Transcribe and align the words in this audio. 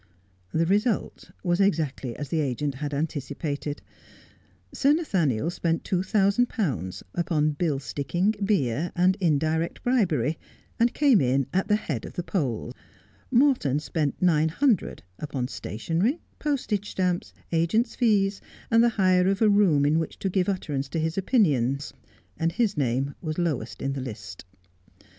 The 0.51 0.65
result 0.65 1.29
was 1.43 1.59
exactly 1.61 2.15
as 2.15 2.29
the 2.29 2.39
agent 2.39 2.73
had 2.73 2.91
anticipated. 2.91 3.83
Sir 4.73 4.93
Nathaniel 4.93 5.51
spent 5.51 5.83
two 5.83 6.01
thousand 6.01 6.49
pounds 6.49 7.03
upon 7.13 7.51
bill 7.51 7.77
sticking, 7.77 8.33
beer, 8.43 8.91
and 8.95 9.15
indirect 9.19 9.83
bribery, 9.83 10.39
and 10.79 10.91
came 10.91 11.21
in 11.21 11.45
at 11.53 11.67
the 11.67 11.75
head 11.75 12.03
of 12.07 12.13
the 12.13 12.23
poll; 12.23 12.73
Morton 13.29 13.79
spent 13.79 14.19
nine 14.19 14.49
hundred 14.49 15.03
upon 15.19 15.47
stationery, 15.47 16.19
postage 16.39 16.89
stamps, 16.89 17.31
agents' 17.51 17.93
fees, 17.93 18.41
and 18.71 18.83
the 18.83 18.89
hire 18.97 19.27
of 19.27 19.39
a 19.39 19.49
room 19.51 19.85
in 19.85 19.99
which 19.99 20.17
to 20.17 20.29
give 20.29 20.49
utterance 20.49 20.89
to 20.89 20.99
his 20.99 21.15
opinions, 21.15 21.93
and 22.39 22.53
his 22.53 22.75
name 22.75 23.13
was 23.21 23.37
lowest 23.37 23.83
in 23.83 23.93
the 23.93 24.01
list. 24.01 24.45